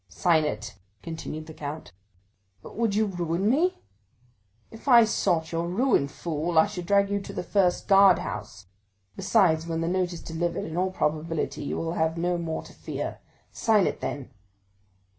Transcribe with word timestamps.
"Sign 0.09 0.45
it!" 0.45 0.77
continued 1.03 1.45
the 1.45 1.53
count. 1.53 1.91
"But 2.63 2.75
would 2.75 2.95
you 2.95 3.05
ruin 3.05 3.47
me?" 3.47 3.83
"If 4.71 4.87
I 4.87 5.03
sought 5.03 5.51
your 5.51 5.67
ruin, 5.67 6.07
fool, 6.07 6.57
I 6.57 6.65
should 6.65 6.87
drag 6.87 7.11
you 7.11 7.21
to 7.21 7.31
the 7.31 7.43
first 7.43 7.87
guard 7.87 8.17
house; 8.17 8.65
besides, 9.15 9.67
when 9.67 9.81
that 9.81 9.89
note 9.89 10.11
is 10.11 10.23
delivered, 10.23 10.65
in 10.65 10.75
all 10.75 10.89
probability 10.89 11.63
you 11.65 11.77
will 11.77 11.93
have 11.93 12.17
no 12.17 12.39
more 12.39 12.63
to 12.63 12.73
fear. 12.73 13.19
Sign 13.51 13.85
it, 13.85 14.01
then!" 14.01 14.31